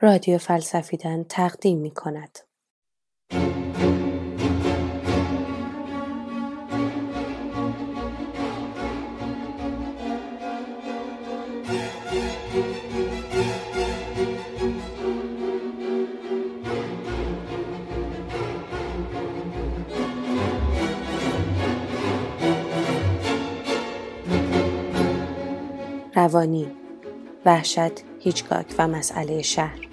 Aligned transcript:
رادیو 0.00 0.38
فلسفیدن 0.38 1.24
تقدیم 1.24 1.78
می 1.78 1.90
کند. 1.90 2.38
روانی 26.14 26.66
وحشت 27.44 28.04
هیچگاک 28.20 28.74
و 28.78 28.88
مسئله 28.88 29.42
شهر 29.42 29.85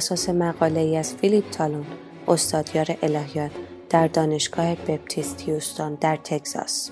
اساس 0.00 0.28
مقاله 0.28 0.80
ای 0.80 0.96
از 0.96 1.14
فیلیپ 1.14 1.50
تالون 1.50 1.86
استادیار 2.28 2.86
الهیات 3.02 3.50
در 3.90 4.06
دانشگاه 4.06 4.74
بپتیست 4.74 5.42
هیوستون 5.42 5.94
در 5.94 6.16
تگزاس. 6.16 6.90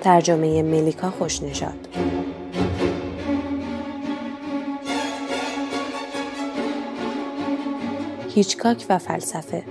ترجمه 0.00 0.62
ملیکا 0.62 1.10
خوشنژاد. 1.10 1.88
هیچکاک 8.34 8.86
و 8.88 8.98
فلسفه 8.98 9.62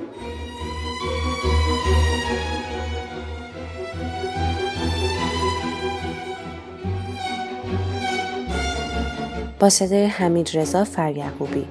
با 9.64 9.70
صدای 9.70 10.06
حمید 10.06 10.50
رضا 10.54 10.84
فریعقوبی 10.84 11.66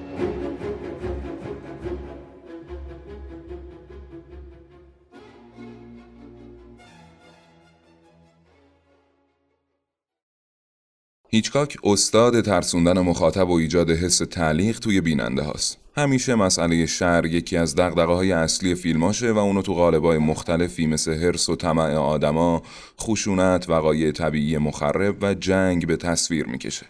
هیچکاک 11.29 11.77
استاد 11.83 12.41
ترسوندن 12.41 12.99
مخاطب 12.99 13.49
و 13.49 13.53
ایجاد 13.53 13.89
حس 13.89 14.17
تعلیق 14.17 14.79
توی 14.79 15.01
بیننده 15.01 15.41
هاست. 15.41 15.77
همیشه 15.97 16.35
مسئله 16.35 16.85
شر 16.85 17.25
یکی 17.25 17.57
از 17.57 17.75
دقدقه 17.75 18.13
های 18.13 18.31
اصلی 18.31 18.75
فیلماشه 18.75 19.31
و 19.31 19.37
اونو 19.37 19.61
تو 19.61 19.73
قالبای 19.73 20.17
مختلفی 20.17 20.87
مثل 20.87 21.13
هرس 21.13 21.49
و 21.49 21.55
طمع 21.55 21.95
آدما، 21.95 22.63
خشونت، 23.01 23.69
وقایع 23.69 24.11
طبیعی 24.11 24.57
مخرب 24.57 25.15
و 25.21 25.33
جنگ 25.33 25.87
به 25.87 25.97
تصویر 25.97 26.45
می‌کشه. 26.45 26.85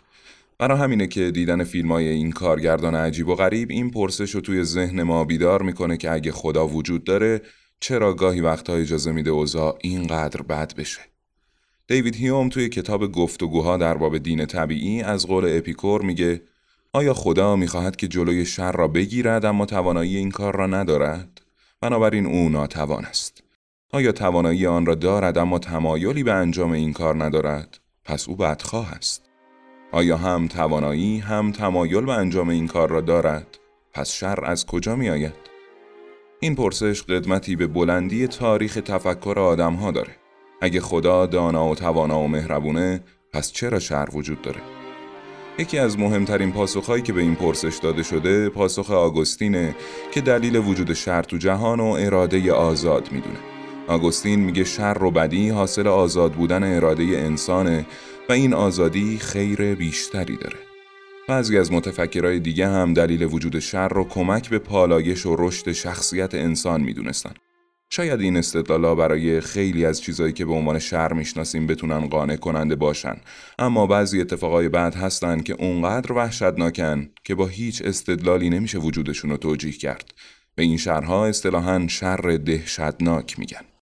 برای 0.60 0.78
همینه 0.78 1.08
که 1.08 1.32
دیدن 1.32 1.64
فیلم 1.64 1.92
های 1.92 2.08
این 2.08 2.32
کارگردان 2.32 2.96
عجیب 2.96 3.28
و 3.28 3.36
غریب 3.36 3.70
این 3.70 3.92
پرسش 3.92 4.36
رو 4.36 4.42
توی 4.42 4.64
ذهن 4.64 5.04
ما 5.04 5.26
بیدار 5.26 5.62
می‌کنه 5.62 5.98
که 5.98 6.12
اگه 6.12 6.32
خدا 6.32 6.68
وجود 6.68 7.04
داره 7.04 7.42
چرا 7.80 8.14
گاهی 8.14 8.42
وقتها 8.42 8.76
اجازه 8.76 9.12
میده 9.12 9.30
اوضاع 9.30 9.78
اینقدر 9.82 10.42
بد 10.42 10.76
بشه 10.76 11.02
دیوید 11.88 12.16
هیوم 12.16 12.50
توی 12.50 12.70
کتاب 12.70 13.12
گفتگوها 13.12 13.78
در 13.78 13.98
باب 13.98 14.18
دین 14.18 14.46
طبیعی 14.46 15.02
از 15.02 15.28
قول 15.28 15.58
اپیکور 15.58 16.02
میگه 16.02 16.42
آیا 16.94 17.14
خدا 17.14 17.56
می‌خواهد 17.56 17.96
که 17.96 18.08
جلوی 18.08 18.46
شر 18.46 18.72
را 18.72 18.88
بگیرد 18.88 19.46
اما 19.46 19.66
توانایی 19.66 20.18
این 20.18 20.32
کار 20.32 20.56
را 20.56 20.68
ندارد؟ 20.68 21.42
بنابراین 21.82 22.26
او 22.26 22.50
ناتوان 22.50 23.06
است. 23.06 23.44
آیا 23.92 24.12
توانایی 24.12 24.68
آن 24.68 24.86
را 24.86 24.96
دارد 24.96 25.38
اما 25.38 25.60
تمایلی 25.60 26.24
به 26.24 26.34
انجام 26.34 26.72
این 26.72 26.94
کار 26.94 27.24
ندارد؟ 27.24 27.80
پس 28.06 28.30
او 28.30 28.36
بدخواه 28.36 28.92
است. 28.92 29.33
آیا 29.94 30.18
هم 30.18 30.48
توانایی 30.48 31.20
هم 31.20 31.52
تمایل 31.52 32.02
به 32.02 32.14
انجام 32.14 32.50
این 32.50 32.68
کار 32.68 32.90
را 32.90 33.02
دارد؟ 33.02 33.60
پس 33.94 34.12
شر 34.12 34.46
از 34.46 34.66
کجا 34.66 34.96
می 34.96 35.10
آید؟ 35.10 35.34
این 36.40 36.56
پرسش 36.56 37.04
قدمتی 37.04 37.56
به 37.56 37.68
بلندی 37.68 38.28
تاریخ 38.28 38.74
تفکر 38.74 39.40
آدم 39.40 39.74
ها 39.74 39.92
داره. 39.92 40.16
اگه 40.62 40.82
خدا 40.82 41.26
دانا 41.26 41.68
و 41.70 41.76
توانا 41.76 42.20
و 42.20 42.28
مهربونه 42.28 43.04
پس 43.34 43.52
چرا 43.52 43.80
شر 43.80 44.08
وجود 44.14 44.42
داره؟ 44.42 44.62
یکی 45.60 45.78
از 45.78 46.00
مهمترین 46.00 46.52
پاسخهایی 46.52 47.04
که 47.04 47.14
به 47.14 47.22
این 47.22 47.36
پرسش 47.36 47.78
داده 47.78 48.04
شده 48.04 48.50
پاسخ 48.50 48.92
آگوستینه 48.92 49.76
که 50.12 50.22
دلیل 50.22 50.56
وجود 50.56 50.94
شر 50.94 51.24
تو 51.24 51.38
جهان 51.38 51.80
و 51.80 51.96
اراده 52.00 52.54
آزاد 52.54 53.12
می‌دونه. 53.12 53.40
آگوستین 53.88 54.40
میگه 54.40 54.64
شر 54.64 55.04
و 55.04 55.12
بدی 55.12 55.50
حاصل 55.50 55.88
آزاد 55.88 56.32
بودن 56.32 56.76
اراده 56.76 57.04
انسانه 57.04 57.86
و 58.30 58.34
این 58.34 58.54
آزادی 58.54 59.18
خیر 59.18 59.76
بیشتری 59.76 60.38
داره. 60.38 60.58
بعضی 61.28 61.58
از 61.58 61.72
متفکرهای 61.72 62.40
دیگه 62.40 62.68
هم 62.68 62.94
دلیل 62.94 63.24
وجود 63.24 63.60
شر 63.60 63.88
رو 63.88 64.04
کمک 64.04 64.50
به 64.50 64.60
پالایش 64.60 65.26
و 65.26 65.36
رشد 65.40 65.72
شخصیت 65.72 66.36
انسان 66.36 66.82
می‌دونستن. 66.82 67.34
شاید 67.90 68.22
این 68.22 68.38
استدلالا 68.38 68.96
برای 68.96 69.42
خیلی 69.42 69.86
از 69.86 70.02
چیزایی 70.02 70.34
که 70.34 70.46
به 70.46 70.54
عنوان 70.54 70.80
شر 70.80 71.14
می‌شناسیم 71.14 71.68
بتونن 71.68 72.08
قانع 72.08 72.36
کننده 72.36 72.76
باشن 72.76 73.16
اما 73.60 73.88
بعضی 73.88 74.22
اتفاقای 74.22 74.70
بعد 74.70 74.96
هستن 74.96 75.42
که 75.42 75.54
اونقدر 75.54 76.12
وحشتناکن 76.12 77.10
که 77.24 77.36
با 77.36 77.48
هیچ 77.48 77.82
استدلالی 77.82 78.50
نمیشه 78.50 78.78
وجودشون 78.78 79.30
رو 79.30 79.38
توجیه 79.38 79.72
کرد 79.72 80.14
به 80.56 80.64
این 80.64 80.78
شرها 80.78 81.28
اصطلاحا 81.28 81.88
شر 81.88 82.40
دهشتناک 82.46 83.40
میگن 83.40 83.73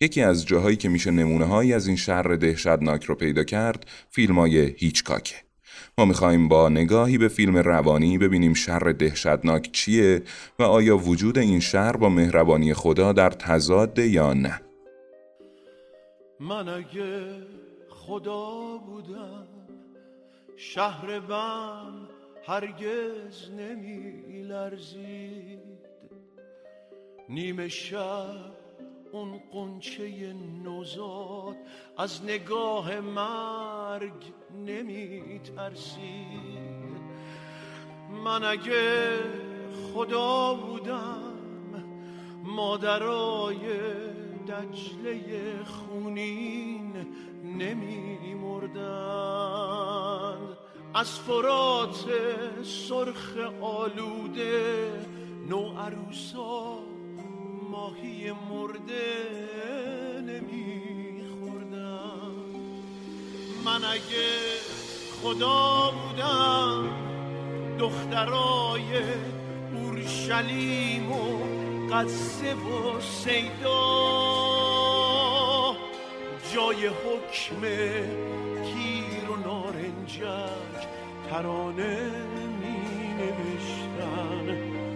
یکی 0.00 0.22
از 0.22 0.46
جاهایی 0.46 0.76
که 0.76 0.88
میشه 0.88 1.10
نمونه 1.10 1.44
هایی 1.44 1.72
از 1.72 1.86
این 1.86 1.96
شر 1.96 2.22
دهشتناک 2.22 3.04
رو 3.04 3.14
پیدا 3.14 3.44
کرد 3.44 3.86
فیلم 4.10 4.38
های 4.38 4.58
هیچکاکه. 4.58 5.34
ما 5.98 6.04
می‌خوایم 6.04 6.48
با 6.48 6.68
نگاهی 6.68 7.18
به 7.18 7.28
فیلم 7.28 7.56
روانی 7.56 8.18
ببینیم 8.18 8.54
شر 8.54 8.94
دهشتناک 8.98 9.72
چیه 9.72 10.22
و 10.58 10.62
آیا 10.62 10.96
وجود 10.96 11.38
این 11.38 11.60
شر 11.60 11.92
با 11.92 12.08
مهربانی 12.08 12.74
خدا 12.74 13.12
در 13.12 13.30
تضاد 13.30 13.98
یا 13.98 14.32
نه. 14.32 14.60
من 16.40 16.68
اگه 16.68 17.42
خدا 17.88 18.78
بودم 18.86 19.46
شهر 20.56 21.20
بم 21.20 22.08
هرگز 22.46 23.50
نمی 23.58 24.42
لرزید 24.42 25.58
نیمه 27.28 27.68
شب 27.68 28.57
اون 29.12 29.40
قنچه 29.52 30.32
نوزاد 30.64 31.56
از 31.96 32.24
نگاه 32.24 33.00
مرگ 33.00 34.32
نمی 34.66 35.40
ترسید 35.56 36.98
من 38.24 38.44
اگه 38.44 39.18
خدا 39.94 40.54
بودم 40.54 41.34
مادرای 42.44 43.58
دجله 44.48 45.64
خونین 45.64 46.92
نمی 47.44 48.34
مردند 48.34 49.78
از 50.94 51.18
فرات 51.18 52.04
سرخ 52.62 53.36
آلوده 53.60 54.92
نو 55.48 55.78
عروسا 55.78 56.87
ماهی 57.78 58.32
مرده 58.50 59.06
نمیخوردم. 60.26 61.62
من 63.64 63.84
اگه 63.84 64.28
خدا 65.22 65.90
بودم 65.90 66.88
دخترای 67.78 69.02
اورشلیم 69.74 71.12
و 71.12 71.38
قصه 71.94 72.54
و 72.54 73.00
سیدا 73.00 73.88
جای 76.54 76.86
حکم 76.86 77.60
تیر 78.64 79.30
و 79.30 79.36
نارنجک 79.36 80.88
ترانه 81.30 82.10
می 82.60 82.78
نوشتن 83.18 84.87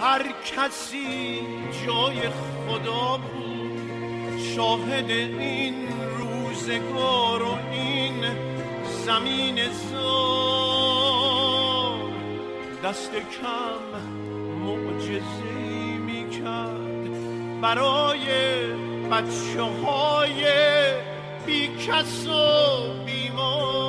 هر 0.00 0.22
کسی 0.56 1.40
جای 1.86 2.20
خدا 2.28 3.16
بود. 3.16 4.38
شاهد 4.56 5.10
این 5.10 5.74
روزگار 6.18 7.42
و 7.42 7.58
این 7.72 8.24
زمین 9.06 9.58
زار. 9.72 10.18
دست 12.84 13.12
کم 13.12 14.00
معجزه 14.64 15.98
می 16.06 16.30
کرد 16.30 17.08
برای 17.60 18.26
بچه 19.10 19.62
های 19.62 20.44
بی 21.46 21.68
کس 21.68 22.26
و 22.26 22.30
بیمار. 23.06 23.87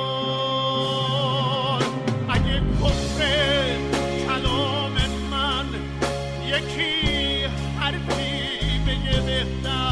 بگه 9.40 9.44
بهتر 9.44 9.89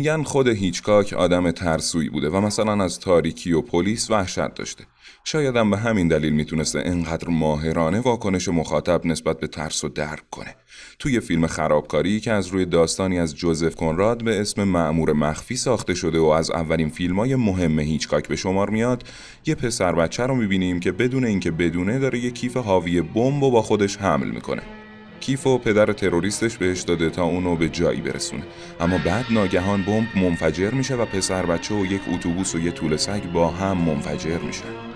میگن 0.00 0.22
خود 0.22 0.48
هیچکاک 0.48 1.12
آدم 1.12 1.50
ترسویی 1.50 2.08
بوده 2.08 2.28
و 2.28 2.40
مثلا 2.40 2.84
از 2.84 3.00
تاریکی 3.00 3.52
و 3.52 3.60
پلیس 3.60 4.10
وحشت 4.10 4.54
داشته. 4.54 4.84
شاید 5.24 5.56
هم 5.56 5.70
به 5.70 5.76
همین 5.76 6.08
دلیل 6.08 6.32
می‌تونسته 6.32 6.82
انقدر 6.84 7.28
ماهرانه 7.28 8.00
واکنش 8.00 8.48
مخاطب 8.48 9.06
نسبت 9.06 9.40
به 9.40 9.46
ترس 9.46 9.84
و 9.84 9.88
درک 9.88 10.30
کنه. 10.30 10.54
توی 10.98 11.20
فیلم 11.20 11.46
خرابکاری 11.46 12.20
که 12.20 12.32
از 12.32 12.46
روی 12.46 12.64
داستانی 12.64 13.18
از 13.18 13.36
جوزف 13.36 13.74
کنراد 13.74 14.24
به 14.24 14.40
اسم 14.40 14.64
معمور 14.64 15.12
مخفی 15.12 15.56
ساخته 15.56 15.94
شده 15.94 16.18
و 16.18 16.26
از 16.26 16.50
اولین 16.50 16.88
فیلمای 16.88 17.36
مهم 17.36 17.80
هیچکاک 17.80 18.28
به 18.28 18.36
شمار 18.36 18.70
میاد، 18.70 19.04
یه 19.46 19.54
پسر 19.54 19.92
بچه 19.92 20.26
رو 20.26 20.34
می‌بینیم 20.34 20.80
که 20.80 20.92
بدون 20.92 21.24
اینکه 21.24 21.50
بدونه 21.50 21.98
داره 21.98 22.18
یه 22.18 22.30
کیف 22.30 22.56
حاوی 22.56 23.00
بمب 23.00 23.42
و 23.42 23.50
با 23.50 23.62
خودش 23.62 23.96
حمل 23.96 24.30
می‌کنه. 24.30 24.62
کیف 25.20 25.46
و 25.46 25.58
پدر 25.58 25.92
تروریستش 25.92 26.56
بهش 26.56 26.80
داده 26.80 27.10
تا 27.10 27.24
اونو 27.24 27.56
به 27.56 27.68
جایی 27.68 28.00
برسونه. 28.00 28.42
اما 28.80 28.98
بعد 28.98 29.24
ناگهان 29.30 29.82
بمب 29.82 30.08
منفجر 30.16 30.70
میشه 30.70 30.94
و 30.94 31.04
پسر 31.04 31.46
بچه 31.46 31.74
و 31.74 31.86
یک 31.86 32.00
اتوبوس 32.14 32.54
و 32.54 32.58
یه 32.58 32.70
طول 32.70 32.96
سگ 32.96 33.22
با 33.32 33.48
هم 33.48 33.76
منفجر 33.76 34.38
میشن. 34.38 34.90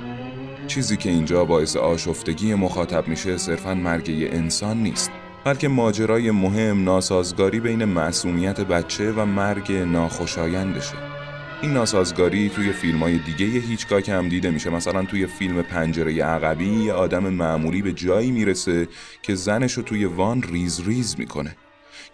چیزی 0.67 0.97
که 0.97 1.11
اینجا 1.11 1.45
باعث 1.45 1.77
آشفتگی 1.77 2.55
مخاطب 2.55 3.09
میشه 3.09 3.37
صرفا 3.37 3.75
مرگ 3.75 4.09
یه 4.09 4.29
انسان 4.33 4.77
نیست 4.77 5.11
بلکه 5.45 5.69
ماجرای 5.69 6.31
مهم 6.31 6.85
ناسازگاری 6.85 7.61
بین 7.61 7.85
معصومیت 7.85 8.61
بچه 8.61 9.13
و 9.13 9.25
مرگ 9.25 9.73
ناخوشایندشه. 9.73 11.14
این 11.63 11.73
ناسازگاری 11.73 12.49
توی 12.49 12.73
فیلم 12.73 12.99
های 12.99 13.19
دیگه 13.19 13.47
هیچکاک 13.47 14.09
هم 14.09 14.29
دیده 14.29 14.51
میشه. 14.51 14.71
مثلا 14.71 15.05
توی 15.05 15.27
فیلم 15.27 15.63
پنجره 15.63 16.25
عقبی 16.25 16.85
یه 16.85 16.93
آدم 16.93 17.29
معمولی 17.29 17.83
به 17.83 17.93
جایی 17.93 18.31
می‌رسه 18.31 18.89
که 19.23 19.35
زنش 19.35 19.73
رو 19.73 19.83
توی 19.83 20.05
وان 20.05 20.43
ریز 20.43 20.81
ریز 20.81 21.17
می‌کنه. 21.19 21.57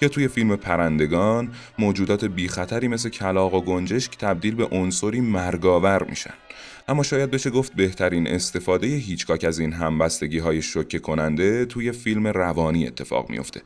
یا 0.02 0.08
توی 0.08 0.28
فیلم 0.28 0.56
پرندگان 0.56 1.52
موجودات 1.78 2.24
بی 2.24 2.48
خطری 2.48 2.88
مثل 2.88 3.08
کلاق 3.08 3.54
و 3.54 3.60
گنجشک 3.60 4.18
تبدیل 4.18 4.54
به 4.54 4.64
عنصری 4.64 5.20
مرگاور 5.20 6.02
میشن. 6.02 6.34
اما 6.88 7.02
شاید 7.02 7.30
بشه 7.30 7.50
گفت 7.50 7.74
بهترین 7.74 8.26
استفاده 8.26 8.86
هیچکاک 8.86 9.44
از 9.44 9.58
این 9.58 9.72
همبستگی 9.72 10.38
های 10.38 10.62
شوکه 10.62 10.98
کننده 10.98 11.64
توی 11.64 11.92
فیلم 11.92 12.26
روانی 12.26 12.86
اتفاق 12.86 13.30
میفته 13.30 13.60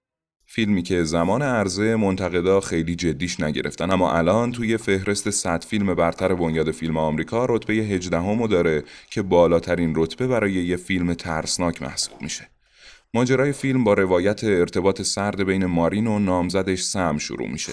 فیلمی 0.54 0.82
که 0.82 1.04
زمان 1.04 1.42
عرضه 1.42 1.96
منتقدا 1.96 2.60
خیلی 2.60 2.94
جدیش 2.94 3.40
نگرفتن 3.40 3.90
اما 3.90 4.12
الان 4.12 4.52
توی 4.52 4.76
فهرست 4.76 5.30
100 5.30 5.64
فیلم 5.64 5.94
برتر 5.94 6.34
بنیاد 6.34 6.70
فیلم 6.70 6.96
آمریکا 6.96 7.44
رتبه 7.44 7.72
18 7.74 8.18
همو 8.18 8.48
داره 8.48 8.84
که 9.10 9.22
بالاترین 9.22 9.92
رتبه 9.96 10.26
برای 10.26 10.52
یه 10.52 10.76
فیلم 10.76 11.14
ترسناک 11.14 11.82
محسوب 11.82 12.22
میشه. 12.22 12.48
ماجرای 13.14 13.52
فیلم 13.52 13.84
با 13.84 13.94
روایت 13.94 14.44
ارتباط 14.44 15.02
سرد 15.02 15.44
بین 15.44 15.66
مارین 15.66 16.06
و 16.06 16.18
نامزدش 16.18 16.82
سم 16.82 17.18
شروع 17.18 17.48
میشه. 17.48 17.72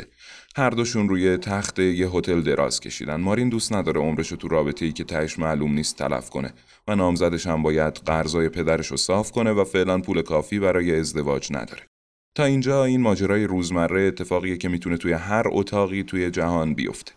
هر 0.56 0.70
دوشون 0.70 1.10
روی 1.10 1.38
تخت 1.38 1.80
یه 1.80 2.10
هتل 2.10 2.42
دراز 2.42 2.80
کشیدن. 2.80 3.22
مارین 3.22 3.50
دوست 3.50 3.74
نداره 3.74 4.02
عمرشو 4.02 4.36
تو 4.36 4.48
رابطه 4.48 4.86
ای 4.86 4.92
که 4.92 5.04
تهش 5.04 5.40
معلوم 5.40 5.74
نیست 5.74 5.98
تلف 5.98 6.30
کنه 6.30 6.54
و 6.88 6.96
نامزدش 6.96 7.48
هم 7.48 7.64
باید 7.64 7.94
قرضای 7.94 8.50
پدرشو 8.50 8.98
صاف 8.98 9.32
کنه 9.32 9.52
و 9.52 9.64
فعلا 9.64 10.00
پول 10.00 10.22
کافی 10.22 10.60
برای 10.60 11.00
ازدواج 11.00 11.48
نداره. 11.52 11.91
تا 12.36 12.44
اینجا 12.44 12.86
این 12.86 13.02
ماجرای 13.02 13.44
روزمره 13.44 14.02
اتفاقیه 14.02 14.58
که 14.58 14.70
می‌تونه 14.70 14.98
توی 14.98 15.14
هر 15.14 15.44
اتاقی 15.46 16.04
توی 16.04 16.32
جهان 16.32 16.74
بیفته. 16.74 17.12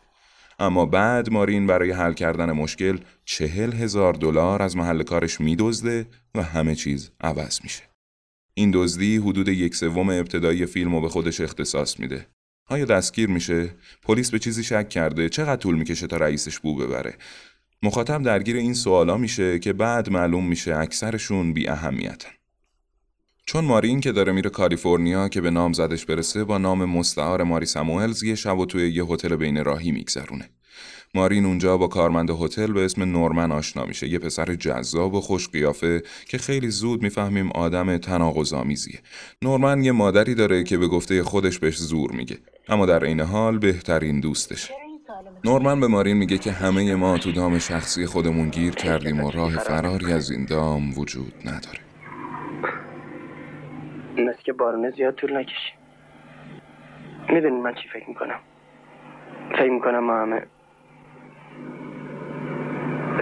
اما 0.58 0.86
بعد 0.86 1.30
مارین 1.30 1.66
برای 1.66 1.90
حل 1.90 2.12
کردن 2.12 2.52
مشکل 2.52 2.98
چهل 3.24 3.72
هزار 3.72 4.12
دلار 4.12 4.62
از 4.62 4.76
محل 4.76 5.02
کارش 5.02 5.40
میدزده 5.40 6.06
و 6.34 6.42
همه 6.42 6.74
چیز 6.74 7.10
عوض 7.20 7.60
میشه. 7.62 7.82
این 8.54 8.70
دزدی 8.74 9.16
حدود 9.16 9.48
یک 9.48 9.74
سوم 9.74 10.10
ابتدایی 10.10 10.66
فیلم 10.66 10.94
رو 10.94 11.00
به 11.00 11.08
خودش 11.08 11.40
اختصاص 11.40 12.00
میده. 12.00 12.26
آیا 12.68 12.84
دستگیر 12.84 13.28
میشه؟ 13.28 13.74
پلیس 14.02 14.30
به 14.30 14.38
چیزی 14.38 14.64
شک 14.64 14.88
کرده؟ 14.88 15.28
چقدر 15.28 15.56
طول 15.56 15.74
می‌کشه 15.74 16.06
تا 16.06 16.16
رئیسش 16.16 16.58
بو 16.58 16.76
ببره؟ 16.76 17.14
مخاطب 17.82 18.22
درگیر 18.22 18.56
این 18.56 18.74
سوالا 18.74 19.16
میشه 19.16 19.58
که 19.58 19.72
بعد 19.72 20.10
معلوم 20.10 20.48
میشه 20.48 20.76
اکثرشون 20.76 21.52
بی 21.52 21.68
اهمیتن. 21.68 22.30
چون 23.46 23.64
مارین 23.64 24.00
که 24.00 24.12
داره 24.12 24.32
میره 24.32 24.50
کالیفرنیا 24.50 25.28
که 25.28 25.40
به 25.40 25.50
نام 25.50 25.72
زدش 25.72 26.06
برسه 26.06 26.44
با 26.44 26.58
نام 26.58 26.84
مستعار 26.84 27.42
ماری 27.42 27.66
ساموئلز 27.66 28.22
یه 28.22 28.34
شب 28.34 28.58
و 28.58 28.66
توی 28.66 28.90
یه 28.92 29.04
هتل 29.04 29.36
بین 29.36 29.64
راهی 29.64 29.92
میگذرونه. 29.92 30.50
مارین 31.14 31.44
اونجا 31.44 31.76
با 31.76 31.86
کارمند 31.86 32.30
هتل 32.30 32.72
به 32.72 32.84
اسم 32.84 33.02
نورمن 33.02 33.52
آشنا 33.52 33.84
میشه 33.84 34.08
یه 34.08 34.18
پسر 34.18 34.54
جذاب 34.54 35.14
و 35.14 35.20
خوش 35.20 35.48
قیافه 35.48 36.02
که 36.28 36.38
خیلی 36.38 36.70
زود 36.70 37.02
می‌فهمیم 37.02 37.50
آدم 37.52 37.96
تناقض‌آمیزیه. 37.96 38.98
نورمن 39.42 39.84
یه 39.84 39.92
مادری 39.92 40.34
داره 40.34 40.64
که 40.64 40.78
به 40.78 40.88
گفته 40.88 41.22
خودش 41.22 41.58
بهش 41.58 41.78
زور 41.78 42.12
میگه 42.12 42.38
اما 42.68 42.86
در 42.86 43.04
این 43.04 43.20
حال 43.20 43.58
بهترین 43.58 44.20
دوستشه. 44.20 44.74
نورمن 45.44 45.80
به 45.80 45.86
مارین 45.86 46.16
میگه 46.16 46.38
که 46.38 46.52
همه 46.52 46.94
ما 46.94 47.18
تو 47.18 47.32
دام 47.32 47.58
شخصی 47.58 48.06
خودمون 48.06 48.48
گیر 48.48 48.74
کردیم 48.74 49.24
و 49.24 49.30
راه 49.30 49.56
فراری 49.56 50.12
از 50.12 50.30
این 50.30 50.44
دام 50.44 50.98
وجود 50.98 51.32
نداره. 51.44 51.83
مثل 54.18 54.42
که 54.42 54.52
بارونه 54.52 54.90
زیاد 54.90 55.14
طول 55.14 55.36
نکشی 55.36 55.72
می‌دونی 57.28 57.60
من 57.60 57.74
چی 57.74 57.88
فکر 57.88 58.08
می‌کنم؟ 58.08 58.38
فکر 59.50 59.70
می‌کنم 59.70 59.98
ما 59.98 60.20
همه 60.20 60.46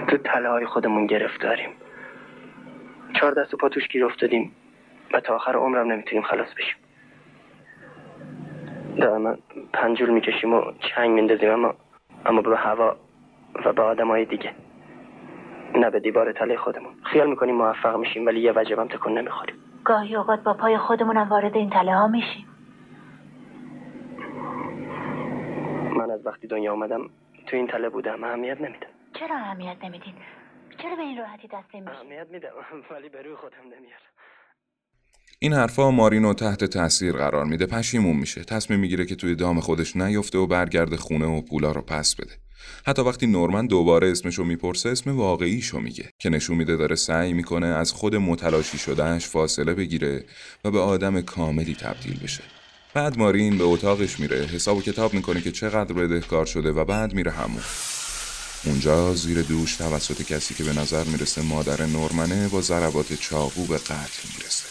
تو 0.07 0.17
تله 0.17 0.49
های 0.49 0.65
خودمون 0.65 1.05
گرفتاریم. 1.07 1.69
چهار 3.13 3.31
دست 3.33 3.53
و 3.53 3.57
پا 3.57 3.69
توش 3.69 3.87
گیر 3.87 4.05
افتادیم 4.05 4.51
و 5.13 5.19
تا 5.19 5.35
آخر 5.35 5.55
عمرم 5.55 5.91
نمی‌تونیم 5.91 6.23
خلاص 6.23 6.47
بشیم. 6.57 6.75
دائما 8.97 9.35
پنجول 9.73 10.09
می‌کشیم 10.09 10.53
و 10.53 10.71
چنگ 10.79 11.09
میندازیم 11.09 11.49
اما 11.49 11.75
اما 12.25 12.41
به 12.41 12.57
هوا 12.57 12.95
و 13.65 13.73
به 13.73 13.81
آدم 13.81 14.07
های 14.07 14.25
دیگه. 14.25 14.51
نه 15.75 15.89
به 15.89 15.99
دیوار 15.99 16.31
تله 16.31 16.57
خودمون. 16.57 16.93
خیال 17.03 17.29
می‌کنیم 17.29 17.55
موفق 17.55 17.97
میشیم 17.97 18.25
ولی 18.25 18.39
یه 18.39 18.51
وجبم 18.51 18.87
تکون 18.87 19.17
نمی‌خوریم. 19.17 19.55
گاهی 19.85 20.15
اوقات 20.15 20.43
با 20.43 20.53
پای 20.53 20.77
خودمونم 20.77 21.29
وارد 21.29 21.55
این 21.55 21.69
تله 21.69 21.95
ها 21.95 22.07
میشیم. 22.07 22.47
من 25.97 26.11
از 26.11 26.25
وقتی 26.25 26.47
دنیا 26.47 26.71
اومدم 26.71 27.09
تو 27.47 27.55
این 27.55 27.67
تله 27.67 27.89
بودم. 27.89 28.23
اهمیت 28.23 28.61
نمیدم. 28.61 28.87
چرا 29.19 29.35
اهمیت 29.35 29.77
نمیدین؟ 29.83 30.13
چرا 30.81 30.95
به 30.95 31.01
این 31.01 31.17
راحتی 31.17 31.47
دست 31.47 31.75
نمیشین؟ 31.75 31.95
اهمیت 31.95 32.27
میدم 32.31 32.49
ولی 32.91 33.09
به 33.09 33.21
روی 33.21 33.35
خودم 33.35 33.63
نمیارم. 33.63 34.13
این 35.39 35.53
حرفا 35.53 35.91
مارینو 35.91 36.33
تحت 36.33 36.63
تاثیر 36.63 37.13
قرار 37.13 37.45
میده. 37.45 37.65
پشیمون 37.65 38.17
میشه. 38.17 38.43
تصمیم 38.43 38.79
می‌گیره 38.79 39.05
که 39.05 39.15
توی 39.15 39.35
دام 39.35 39.59
خودش 39.59 39.95
نیفته 39.95 40.37
و 40.37 40.47
برگرده 40.47 40.97
خونه 40.97 41.25
و 41.25 41.41
پولا 41.49 41.71
رو 41.71 41.81
پس 41.81 42.15
بده. 42.15 42.42
حتی 42.85 43.01
وقتی 43.01 43.27
نورمن 43.27 43.67
دوباره 43.67 44.11
اسمشو 44.11 44.43
می‌پرسه 44.43 44.89
اسم 44.89 45.17
واقعیشو 45.17 45.79
میگه 45.79 46.09
که 46.19 46.29
نشون 46.29 46.57
میده 46.57 46.75
داره 46.75 46.95
سعی 46.95 47.33
می‌کنه 47.33 47.67
از 47.67 47.91
خود 47.91 48.15
متلاشی 48.15 48.77
شدهش 48.77 49.25
فاصله 49.25 49.73
بگیره 49.73 50.25
و 50.63 50.71
به 50.71 50.79
آدم 50.79 51.21
کاملی 51.21 51.75
تبدیل 51.75 52.19
بشه. 52.19 52.43
بعد 52.93 53.17
مارین 53.17 53.57
به 53.57 53.63
اتاقش 53.63 54.19
میره 54.19 54.45
حساب 54.45 54.77
و 54.77 54.81
کتاب 54.81 55.13
می‌کنه 55.13 55.41
که 55.41 55.51
چقدر 55.51 55.93
بدهکار 55.93 56.45
شده 56.45 56.71
و 56.71 56.85
بعد 56.85 57.13
میره 57.13 57.31
همون. 57.31 57.63
اونجا 58.65 59.15
زیر 59.15 59.41
دوش 59.41 59.75
توسط 59.75 60.21
کسی 60.21 60.53
که 60.53 60.63
به 60.63 60.73
نظر 60.73 61.03
می‌رسه 61.03 61.41
مادر 61.41 61.85
نورمنه 61.85 62.47
با 62.47 62.61
ضربات 62.61 63.13
چاقو 63.13 63.65
به 63.65 63.77
قتل 63.77 64.27
می‌رسه. 64.37 64.65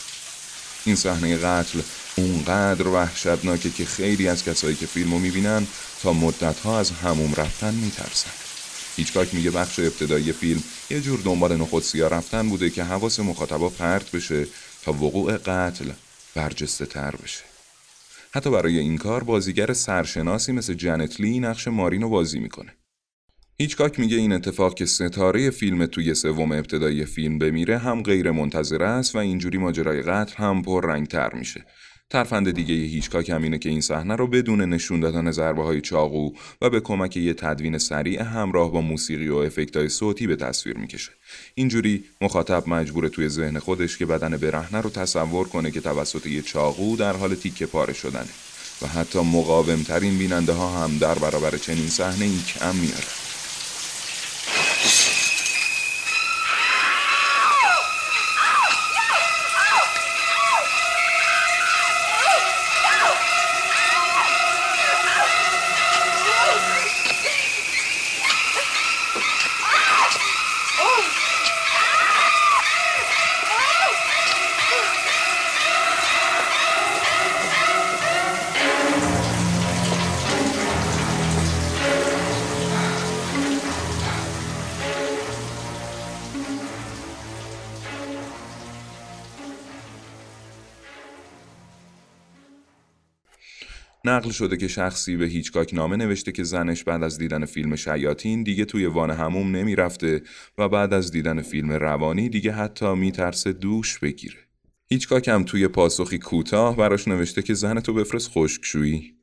این 0.85 0.97
صحنه 0.97 1.37
قتل 1.37 1.81
اونقدر 2.17 2.89
وحشتناکه 2.89 3.71
که 3.71 3.85
خیلی 3.85 4.29
از 4.29 4.45
کسایی 4.45 4.77
که 4.77 4.87
فیلمو 4.87 5.19
می‌بینن 5.19 5.67
تا 6.03 6.13
مدتها 6.13 6.79
از 6.79 6.91
هموم 6.91 7.35
رفتن 7.35 7.75
میترسن 7.75 8.31
هیچکاک 8.97 9.35
میگه 9.35 9.51
بخش 9.51 9.79
ابتدایی 9.79 10.33
فیلم 10.33 10.63
یه 10.91 11.01
جور 11.01 11.21
دنبال 11.21 11.57
نخود 11.57 11.83
سیاه 11.83 12.11
رفتن 12.11 12.49
بوده 12.49 12.71
که 12.71 12.85
حواس 12.85 13.21
مخاطبا 13.21 13.69
پرت 13.69 14.11
بشه 14.11 14.47
تا 14.83 14.93
وقوع 14.93 15.37
قتل 15.37 15.91
برجسته 16.35 16.87
تر 16.87 17.17
بشه. 17.17 17.45
حتی 18.35 18.51
برای 18.51 18.79
این 18.79 18.99
کار 18.99 19.25
بازیگر 19.25 19.73
سرشناسی 19.73 20.53
مثل 20.53 20.75
جنت 20.75 21.21
لی 21.21 21.41
نقش 21.41 21.69
مارینو 21.69 22.09
بازی 22.09 22.41
می‌کنه. 22.41 22.75
هیچکاک 23.59 24.01
میگه 24.01 24.17
این 24.17 24.33
اتفاق 24.33 24.75
که 24.75 24.87
ستاره 24.87 25.51
فیلم 25.51 25.87
توی 25.87 26.15
سوم 26.15 26.53
ابتدایی 26.53 27.05
فیلم 27.05 27.39
بمیره 27.39 27.79
هم 27.79 28.03
غیر 28.03 28.31
منتظره 28.31 28.87
است 28.87 29.15
و 29.15 29.19
اینجوری 29.19 29.59
ماجرای 29.59 30.03
قتل 30.03 30.37
هم 30.37 30.63
پر 30.63 30.87
رنگتر 30.87 31.35
میشه. 31.35 31.65
ترفند 32.11 32.51
دیگه 32.51 32.75
هیچکاک 32.75 33.31
هم 33.31 33.43
اینه 33.43 33.59
که 33.59 33.69
این 33.69 33.81
صحنه 33.81 34.17
رو 34.17 34.27
بدون 34.27 34.61
نشون 34.61 35.01
دادن 35.01 35.31
ضربه 35.31 35.63
های 35.63 35.81
چاقو 35.81 36.33
و 36.63 36.71
به 36.71 36.81
کمک 36.81 37.17
یه 37.17 37.35
تدوین 37.35 37.79
سریع 37.79 38.23
همراه 38.23 38.73
با 38.73 38.81
موسیقی 38.81 39.29
و 39.29 39.37
افکتای 39.37 39.89
صوتی 39.89 40.27
به 40.27 40.37
تصویر 40.37 40.79
می‌کشه. 40.79 41.11
اینجوری 41.55 42.05
مخاطب 42.21 42.69
مجبور 42.69 43.09
توی 43.09 43.29
ذهن 43.29 43.59
خودش 43.59 43.99
که 43.99 44.07
بدن 44.07 44.37
برهنه 44.37 44.81
رو 44.81 44.91
تصور 44.91 45.49
کنه 45.49 45.71
که 45.71 45.81
توسط 45.81 46.27
یه 46.27 46.43
چاقو 46.43 46.97
در 46.97 47.17
حال 47.17 47.35
تیکه 47.35 47.67
پاره 47.67 47.93
شدنه 47.93 48.31
و 48.83 48.87
حتی 48.87 49.19
مقاومترین 49.19 50.19
بیننده 50.19 50.53
ها 50.53 50.85
هم 50.85 50.99
در 50.99 51.15
برابر 51.15 51.57
چنین 51.57 51.89
صحنه 51.89 52.25
ای 52.25 52.39
کم 52.39 52.77
میاره. 52.77 53.32
نقل 94.12 94.31
شده 94.31 94.57
که 94.57 94.69
شخصی 94.69 95.16
به 95.16 95.26
هیچکاک 95.26 95.75
نامه 95.75 95.97
نوشته 95.97 96.33
که 96.33 96.45
زنش 96.45 96.85
بعد 96.85 97.02
از 97.02 97.19
دیدن 97.19 97.45
فیلم 97.45 97.76
شیاطین 97.76 98.42
دیگه 98.42 98.64
توی 98.64 98.87
وان 98.87 99.11
هموم 99.11 99.57
نمی‌رفته 99.57 100.23
و 100.59 100.69
بعد 100.69 100.95
از 100.95 101.11
دیدن 101.11 101.42
فیلم 101.42 101.73
روانی 101.73 102.28
دیگه 102.28 102.52
حتی 102.52 102.95
میترسه 102.95 103.52
دوش 103.52 103.99
بگیره. 103.99 104.38
هیچکاک 104.90 105.28
هم 105.28 105.45
توی 105.45 105.69
پاسخی 105.69 106.19
کوتاه 106.19 106.76
براش 106.76 107.09
نوشته 107.09 107.42
که 107.42 107.54
زن 107.54 107.81
تو 107.81 107.95
بفرست 107.95 108.31
خشکشویی. 108.31 109.14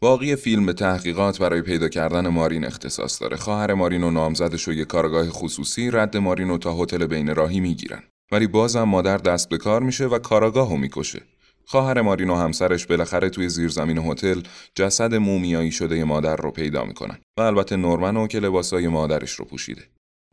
باقی 0.00 0.36
فیلم 0.36 0.72
تحقیقات 0.72 1.38
برای 1.38 1.62
پیدا 1.62 1.88
کردن 1.88 2.28
مارین 2.28 2.64
اختصاص 2.64 3.22
داره. 3.22 3.36
خواهر 3.36 3.74
مارین 3.74 4.04
و 4.04 4.10
نامزدش 4.10 4.68
و 4.68 4.72
یه 4.72 4.84
کارگاه 4.84 5.30
خصوصی 5.30 5.90
رد 5.90 6.16
مارین 6.16 6.50
و 6.50 6.58
تا 6.58 6.82
هتل 6.82 7.06
بین 7.06 7.34
راهی 7.34 7.60
می‌گیرن. 7.60 8.02
ولی 8.32 8.46
بازم 8.46 8.82
مادر 8.82 9.16
دست 9.16 9.48
به 9.48 9.58
کار 9.58 9.82
میشه 9.82 10.06
و 10.06 10.18
کاراگاهو 10.18 10.76
می‌کشه. 10.76 11.22
خواهر 11.68 12.00
مارین 12.00 12.30
و 12.30 12.34
همسرش 12.34 12.86
بالاخره 12.86 13.30
توی 13.30 13.48
زیرزمین 13.48 13.98
هتل 13.98 14.40
جسد 14.74 15.14
مومیایی 15.14 15.72
شده 15.72 16.04
مادر 16.04 16.36
رو 16.36 16.50
پیدا 16.50 16.84
می‌کنن 16.84 17.18
و 17.38 17.40
البته 17.40 17.76
نورمن 17.76 18.26
که 18.26 18.40
لباسای 18.40 18.88
مادرش 18.88 19.32
رو 19.32 19.44
پوشیده. 19.44 19.82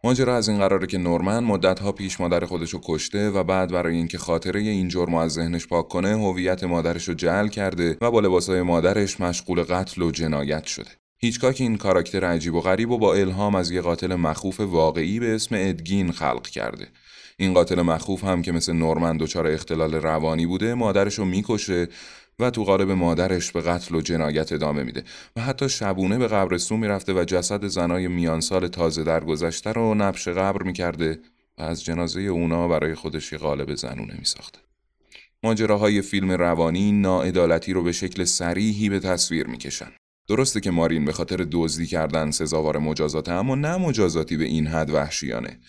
ماجرا 0.04 0.36
از 0.36 0.50
این 0.50 0.58
قراره 0.58 0.88
که 0.88 0.98
نورمن 0.98 1.40
مدتها 1.44 1.92
پیش 1.92 2.20
مادر 2.20 2.46
خودش 2.46 2.70
رو 2.70 2.80
کشته 2.84 3.30
و 3.30 3.44
بعد 3.44 3.72
برای 3.72 3.96
اینکه 3.96 4.18
خاطره 4.18 4.60
این 4.60 4.88
جرم 4.88 5.16
از 5.16 5.32
ذهنش 5.32 5.68
پاک 5.68 5.88
کنه 5.88 6.10
هویت 6.10 6.64
مادرش 6.64 7.08
رو 7.08 7.14
جعل 7.14 7.48
کرده 7.48 7.98
و 8.02 8.12
با 8.12 8.20
لباسای 8.20 8.62
مادرش 8.62 9.20
مشغول 9.20 9.64
قتل 9.64 10.02
و 10.02 10.12
جنایت 10.12 10.66
شده. 10.66 10.90
هیچکاک 11.22 11.62
این 11.62 11.78
کاراکتر 11.78 12.26
عجیب 12.26 12.56
و 12.56 12.62
غریب 12.62 12.92
و 12.92 12.98
با 12.98 13.14
الهام 13.14 13.56
از 13.56 13.72
یه 13.72 13.82
قاتل 13.82 14.16
مخوف 14.16 14.60
واقعی 14.60 15.20
به 15.20 15.36
اسم 15.36 15.56
ادگین 15.60 16.12
خلق 16.12 16.48
کرده 16.48 16.88
این 17.38 17.54
قاتل 17.54 17.82
مخوف 17.82 18.24
هم 18.24 18.42
که 18.42 18.52
مثل 18.52 18.74
نورمن 18.74 19.18
دچار 19.18 19.48
اختلال 19.48 19.94
روانی 19.94 20.46
بوده 20.46 20.74
مادرش 20.74 21.20
رو 21.20 21.26
می‌کشه 21.26 21.88
و 22.40 22.50
تو 22.50 22.64
قالب 22.64 22.92
مادرش 22.92 23.52
به 23.52 23.62
قتل 23.62 23.96
و 23.96 24.02
جنایت 24.02 24.54
ادامه 24.54 24.84
میده. 24.84 25.04
و 25.36 25.42
حتی 25.42 25.70
شبونه 25.70 26.18
به 26.18 26.28
قبرستون 26.28 26.80
می‌رفته 26.80 27.14
و 27.14 27.24
جسد 27.24 27.68
زنای 27.68 28.08
میان 28.08 28.42
سال 28.42 28.68
تازه 28.68 29.04
درگذشته 29.04 29.72
رو 29.72 29.96
نبش 29.96 30.28
قبر 30.28 30.64
می‌کرده 30.64 31.20
و 31.58 31.62
از 31.62 31.84
جنازه 31.84 32.22
اونا 32.22 32.68
برای 32.68 32.96
خودش 32.96 33.32
یه 33.32 33.38
قالب 33.38 33.76
زنونه 33.76 34.16
میساخته. 34.20 34.60
ماجراهای 35.44 36.02
فیلم 36.02 36.32
روانی 36.32 36.92
ناعدالتی 36.92 37.74
رو 37.74 37.84
به 37.84 37.92
شکل 37.92 38.24
سریحی 38.24 38.90
به 38.90 39.00
تصویر 39.00 39.48
می‌کشن. 39.48 39.92
درسته 40.28 40.60
که 40.60 40.72
مارین 40.72 41.06
به 41.06 41.12
خاطر 41.12 41.48
دزدی 41.52 41.86
کردن 41.86 42.32
سزاوار 42.32 42.78
مجازاته 42.78 43.32
اما 43.32 43.56
نه 43.56 43.78
مجازاتی 43.78 44.38
به 44.38 44.46
این 44.46 44.68
حد 44.68 44.90
وحشیانه. 44.90 45.60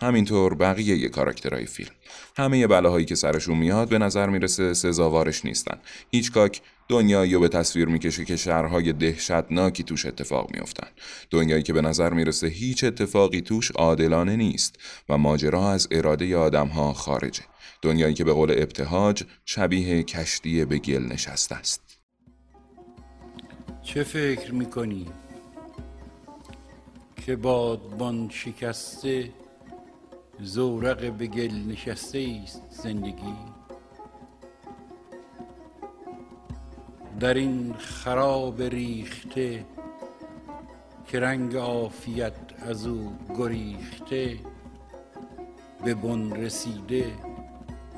همینطور 0.00 0.54
بقیه 0.54 0.96
یه 0.96 1.08
کاراکترهای 1.08 1.66
فیلم. 1.66 1.90
همه 2.36 2.66
بلاهایی 2.66 3.04
که 3.04 3.14
سرشون 3.14 3.58
میاد 3.58 3.88
به 3.88 3.98
نظر 3.98 4.28
می‌رسه 4.28 4.74
سزاوارش 4.74 5.44
نیستن. 5.44 5.78
هیچکاک 6.10 6.62
دنیایی 6.88 7.34
رو 7.34 7.40
به 7.40 7.48
تصویر 7.48 7.88
می‌کشه 7.88 8.24
که 8.24 8.36
شهرهای 8.36 8.92
دهشتناکی 8.92 9.82
توش 9.82 10.06
اتفاق 10.06 10.50
میافتن. 10.54 10.88
دنیایی 11.30 11.62
که 11.62 11.72
به 11.72 11.80
نظر 11.80 12.12
می‌رسه 12.12 12.46
هیچ 12.46 12.84
اتفاقی 12.84 13.40
توش 13.40 13.70
عادلانه 13.70 14.36
نیست 14.36 14.76
و 15.08 15.18
ماجرا 15.18 15.70
از 15.70 15.88
اراده 15.90 16.36
آدمها 16.36 16.92
خارجه. 16.92 17.42
دنیایی 17.82 18.14
که 18.14 18.24
به 18.24 18.32
قول 18.32 18.50
ابتهاج 18.50 19.24
شبیه 19.44 20.02
کشتی 20.02 20.64
به 20.64 20.78
گل 20.78 21.02
نشسته 21.02 21.54
است. 21.54 21.98
چه 23.82 24.04
فکر 24.04 24.54
می‌کنی؟ 24.54 25.06
که 27.26 27.36
بادبان 27.36 28.30
شکسته 28.32 29.30
زورق 30.40 31.12
به 31.12 31.26
گل 31.26 31.54
نشسته 31.68 32.40
است 32.44 32.62
زندگی. 32.70 33.34
در 37.20 37.34
این 37.34 37.74
خراب 37.78 38.62
ریخته 38.62 39.64
که 41.06 41.20
رنگ 41.20 41.56
عافیت 41.56 42.32
از 42.58 42.86
او 42.86 43.12
گریخته 43.38 44.38
به 45.84 45.94
بن 45.94 46.32
رسیده 46.32 47.04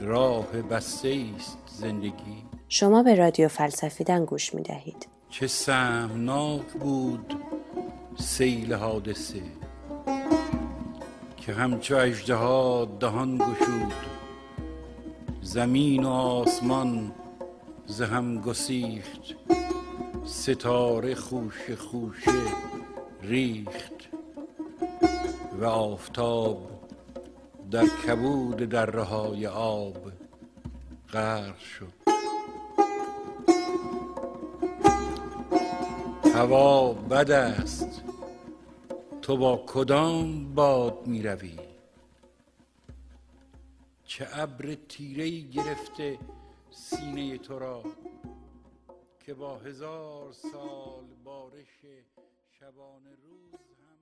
راه 0.01 0.47
بسته 0.47 1.25
است 1.37 1.59
زندگی. 1.67 2.45
شما 2.69 3.03
به 3.03 3.15
رادیو 3.15 3.49
فلسفیدن 3.49 4.25
گوش 4.25 4.55
می 4.55 4.63
دهید 4.63 5.09
چه 5.31 5.47
سهمناک 5.47 6.73
بود 6.73 7.35
سیل 8.19 8.75
حادثه. 8.75 9.43
که 11.47 11.55
همچو 11.55 11.97
اجدها 11.97 12.89
دهان 13.01 13.37
گشود. 13.37 13.93
زمین 15.43 16.05
و 16.05 16.09
آسمان 16.09 17.13
ز 17.87 18.03
هم 18.03 18.41
گسیخت. 18.41 19.21
ستاره 20.25 21.15
خوش 21.15 21.71
خوشه 21.71 22.43
ریخت. 23.23 24.09
و 25.61 25.65
آفتاب 25.65 26.71
در 27.71 27.87
کبود 27.87 28.57
دره 28.57 29.03
های 29.03 29.47
آب 29.47 30.13
غرق 31.13 31.59
شد. 31.59 31.93
هوا 36.35 36.93
بد 36.93 37.31
است. 37.31 38.03
تو 39.27 39.37
با 39.37 39.65
کدام 39.67 40.55
باد 40.55 41.07
می 41.07 41.23
روی 41.23 41.59
چه 44.05 44.27
ابر 44.33 44.77
تیره 44.89 45.31
گرفته 45.31 46.19
سینه 46.71 47.39
تو 47.39 47.59
را 47.59 47.83
که 49.27 49.35
با 49.35 49.59
هزار 49.59 50.33
سال 50.33 51.05
بارش 51.25 51.77
شبانه 52.61 53.11
روز 53.25 53.61
هم 53.61 53.97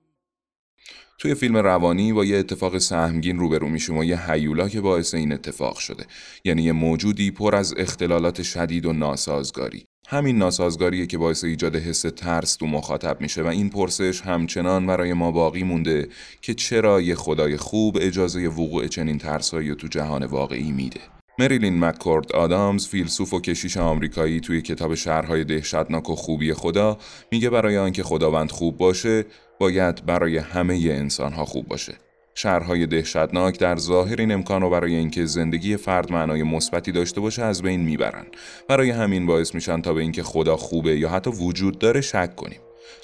توی 1.17 1.35
فیلم 1.35 1.57
روانی 1.57 2.13
با 2.13 2.25
یه 2.25 2.37
اتفاق 2.37 2.77
سهمگین 2.77 3.39
روبرو 3.39 3.67
میشیم 3.67 3.97
و 3.97 4.03
یه 4.03 4.31
هیولا 4.31 4.69
که 4.69 4.81
باعث 4.81 5.13
این 5.13 5.33
اتفاق 5.33 5.77
شده. 5.77 6.05
یعنی 6.43 6.63
یه 6.63 6.71
موجودی 6.71 7.31
پر 7.31 7.55
از 7.55 7.73
اختلالات 7.77 8.41
شدید 8.41 8.85
و 8.85 8.93
ناسازگاری. 8.93 9.85
همین 10.07 10.37
ناسازگاریه 10.37 11.05
که 11.05 11.17
باعث 11.17 11.43
ایجاد 11.43 11.75
حس 11.75 12.01
ترس 12.01 12.55
تو 12.55 12.65
مخاطب 12.65 13.21
میشه 13.21 13.43
و 13.43 13.47
این 13.47 13.69
پرسش 13.69 14.21
همچنان 14.21 14.85
برای 14.85 15.13
ما 15.13 15.31
باقی 15.31 15.63
مونده 15.63 16.07
که 16.41 16.53
چرا 16.53 17.01
یه 17.01 17.15
خدای 17.15 17.57
خوب 17.57 17.97
اجازه 18.01 18.47
وقوع 18.47 18.87
چنین 18.87 19.17
ترسایی 19.17 19.75
تو 19.75 19.87
جهان 19.87 20.25
واقعی 20.25 20.71
میده. 20.71 20.99
مریلین 21.39 21.85
مککورد 21.85 22.31
آدامز 22.31 22.87
فیلسوف 22.87 23.33
و 23.33 23.39
کشیش 23.41 23.77
آمریکایی 23.77 24.39
توی 24.39 24.61
کتاب 24.61 24.95
شهرهای 24.95 25.43
دهشتناک 25.43 26.09
و 26.09 26.15
خوبی 26.15 26.53
خدا 26.53 26.97
میگه 27.31 27.49
برای 27.49 27.77
آنکه 27.77 28.03
خداوند 28.03 28.51
خوب 28.51 28.77
باشه 28.77 29.25
باید 29.59 30.05
برای 30.05 30.37
همه 30.37 30.73
انسانها 30.73 31.45
خوب 31.45 31.67
باشه. 31.67 31.93
شهرهای 32.37 32.87
دهشتناک 32.87 33.59
در 33.59 33.75
ظاهر 33.75 34.15
این 34.19 34.31
امکان 34.31 34.61
رو 34.61 34.69
برای 34.69 34.95
اینکه 34.95 35.25
زندگی 35.25 35.77
فرد 35.77 36.11
معنای 36.11 36.43
مثبتی 36.43 36.91
داشته 36.91 37.21
باشه 37.21 37.43
از 37.43 37.61
بین 37.61 37.81
می‌برن. 37.81 38.25
برای 38.67 38.89
همین 38.89 39.25
باعث 39.25 39.55
میشن 39.55 39.81
تا 39.81 39.93
به 39.93 40.01
اینکه 40.01 40.23
خدا 40.23 40.57
خوبه 40.57 40.99
یا 40.99 41.09
حتی 41.09 41.29
وجود 41.29 41.79
داره 41.79 42.01
شک 42.01 42.35
کنیم. 42.35 42.59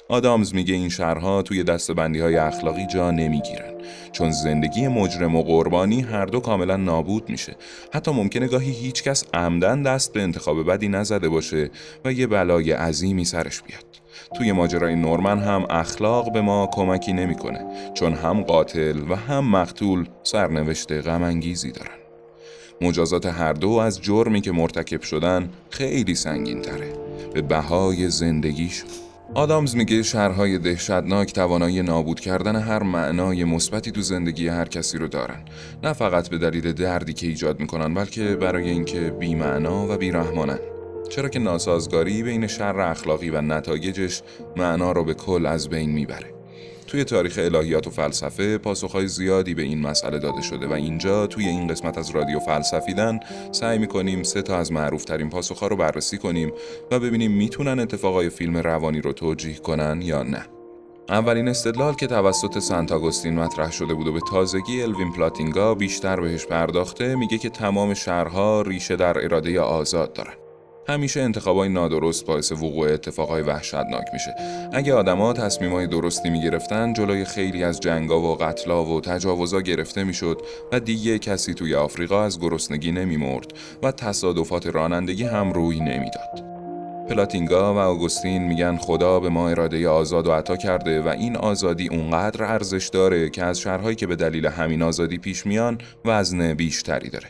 آدامز 0.08 0.54
میگه 0.54 0.74
این 0.74 0.88
شهرها 0.88 1.42
توی 1.42 1.64
دستبندی 1.64 2.20
های 2.20 2.36
اخلاقی 2.36 2.86
جا 2.86 3.10
نمی‌گیرن. 3.10 3.74
چون 4.12 4.30
زندگی 4.30 4.88
مجرم 4.88 5.36
و 5.36 5.42
قربانی 5.42 6.00
هر 6.00 6.26
دو 6.26 6.40
کاملا 6.40 6.76
نابود 6.76 7.30
میشه. 7.30 7.56
حتی 7.92 8.10
ممکنه 8.10 8.46
گاهی 8.46 8.70
هیچکس 8.72 9.24
عمدن 9.34 9.82
دست 9.82 10.12
به 10.12 10.22
انتخاب 10.22 10.70
بدی 10.70 10.88
نزده 10.88 11.28
باشه 11.28 11.70
و 12.04 12.12
یه 12.12 12.26
بلای 12.26 12.72
عظیمی 12.72 13.24
سرش 13.24 13.62
بیاد. 13.62 13.84
توی 14.36 14.52
ماجرای 14.52 14.96
نورمن 14.96 15.38
هم 15.38 15.66
اخلاق 15.70 16.32
به 16.32 16.40
ما 16.40 16.66
کمکی 16.72 17.12
نمی‌کنه. 17.12 17.64
چون 17.94 18.14
هم 18.14 18.42
قاتل 18.42 19.10
و 19.10 19.16
هم 19.16 19.50
مقتول 19.50 20.06
سرنوشت 20.22 20.92
غم 20.92 21.40
دارن. 21.40 21.98
مجازات 22.80 23.26
هر 23.26 23.52
دو 23.52 23.70
از 23.70 24.00
جرمی 24.00 24.40
که 24.40 24.52
مرتکب 24.52 25.02
شدن 25.02 25.50
خیلی 25.70 26.14
سنگین 26.14 26.62
تره 26.62 26.92
به 27.34 27.42
بهای 27.42 28.08
زندگیشون. 28.08 28.90
آدامز 29.34 29.76
میگه 29.76 30.02
شهرهای 30.02 30.58
دهشتناک 30.58 31.32
توانایی 31.32 31.82
نابود 31.82 32.20
کردن 32.20 32.56
هر 32.56 32.82
معنای 32.82 33.44
مثبتی 33.44 33.90
تو 33.90 34.00
زندگی 34.00 34.48
هر 34.48 34.64
کسی 34.64 34.98
رو 34.98 35.08
دارن. 35.08 35.44
نه 35.82 35.92
فقط 35.92 36.28
به 36.28 36.38
دلیل 36.38 36.72
دردی 36.72 37.12
که 37.12 37.26
ایجاد 37.26 37.60
می‌کنن 37.60 37.94
بلکه 37.94 38.36
برای 38.36 38.70
اینکه 38.70 39.00
بیمعنا 39.00 39.86
و 39.88 39.96
بیرحمانن. 39.96 40.58
چرا 41.10 41.28
که 41.28 41.38
ناسازگاری 41.38 42.22
بین 42.22 42.46
شر 42.46 42.80
اخلاقی 42.80 43.30
و 43.30 43.40
نتایجش 43.40 44.22
معنا 44.56 44.92
رو 44.92 45.04
به 45.04 45.14
کل 45.14 45.46
از 45.46 45.68
بین 45.68 45.90
می‌بره. 45.90 46.41
توی 46.86 47.04
تاریخ 47.04 47.38
الهیات 47.38 47.86
و 47.86 47.90
فلسفه 47.90 48.58
پاسخهای 48.58 49.08
زیادی 49.08 49.54
به 49.54 49.62
این 49.62 49.80
مسئله 49.80 50.18
داده 50.18 50.42
شده 50.42 50.66
و 50.66 50.72
اینجا 50.72 51.26
توی 51.26 51.46
این 51.46 51.66
قسمت 51.66 51.98
از 51.98 52.10
رادیو 52.10 52.38
فلسفیدن 52.38 53.20
سعی 53.52 53.78
می‌کنیم 53.78 54.22
سه 54.22 54.42
تا 54.42 54.56
از 54.56 54.72
معروف 54.72 55.04
ترین 55.04 55.30
پاسخها 55.30 55.66
رو 55.66 55.76
بررسی 55.76 56.18
کنیم 56.18 56.52
و 56.90 56.98
ببینیم 56.98 57.32
می‌تونن 57.32 57.78
اتفاقای 57.78 58.30
فیلم 58.30 58.56
روانی 58.56 59.00
رو 59.00 59.12
توجیه 59.12 59.56
کنن 59.56 60.02
یا 60.02 60.22
نه. 60.22 60.46
اولین 61.08 61.48
استدلال 61.48 61.94
که 61.94 62.06
توسط 62.06 62.58
سنت 62.58 62.92
آگوستین 62.92 63.34
مطرح 63.34 63.72
شده 63.72 63.94
بود 63.94 64.06
و 64.06 64.12
به 64.12 64.20
تازگی 64.30 64.82
الوین 64.82 65.12
پلاتینگا 65.12 65.74
بیشتر 65.74 66.20
بهش 66.20 66.46
پرداخته 66.46 67.14
میگه 67.14 67.38
که 67.38 67.48
تمام 67.48 67.94
شهرها 67.94 68.62
ریشه 68.62 68.96
در 68.96 69.24
اراده 69.24 69.60
آزاد 69.60 70.12
دارن. 70.12 70.41
همیشه 70.88 71.20
انتخابای 71.20 71.68
نادرست 71.68 72.26
باعث 72.26 72.52
وقوع 72.52 72.92
اتفاقای 72.92 73.42
وحشتناک 73.42 74.04
میشه. 74.12 74.34
اگه 74.72 74.94
آدما 74.94 75.32
تصمیمای 75.32 75.86
درستی 75.86 76.30
می‌گرفتن 76.30 76.92
جلوی 76.92 77.24
خیلی 77.24 77.64
از 77.64 77.80
جنگا 77.80 78.20
و 78.20 78.36
قتلا 78.36 78.84
و 78.84 79.00
تجاوزا 79.00 79.60
گرفته 79.60 80.04
می‌شد 80.04 80.42
و 80.72 80.80
دیگه 80.80 81.18
کسی 81.18 81.54
توی 81.54 81.74
آفریقا 81.74 82.22
از 82.22 82.40
گرسنگی 82.40 82.92
نمیمرد 82.92 83.52
و 83.82 83.92
تصادفات 83.92 84.66
رانندگی 84.66 85.24
هم 85.24 85.52
روی 85.52 85.80
نمی‌داد. 85.80 86.52
پلاتینگا 87.08 87.74
و 87.74 87.78
آگوستین 87.78 88.42
میگن 88.42 88.76
خدا 88.76 89.20
به 89.20 89.28
ما 89.28 89.48
اراده 89.48 89.88
آزاد 89.88 90.26
و 90.26 90.32
عطا 90.32 90.56
کرده 90.56 91.00
و 91.00 91.08
این 91.08 91.36
آزادی 91.36 91.88
اونقدر 91.88 92.44
ارزش 92.44 92.88
داره 92.88 93.30
که 93.30 93.44
از 93.44 93.60
شهرهایی 93.60 93.96
که 93.96 94.06
به 94.06 94.16
دلیل 94.16 94.46
همین 94.46 94.82
آزادی 94.82 95.18
پیش 95.18 95.46
میان 95.46 95.78
وزن 96.04 96.54
بیشتری 96.54 97.10
داره. 97.10 97.28